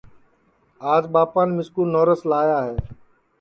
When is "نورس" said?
1.93-2.21